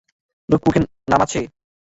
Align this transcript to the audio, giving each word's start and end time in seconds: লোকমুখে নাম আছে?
লোকমুখে 0.49 0.79
নাম 1.07 1.21
আছে? 1.25 1.39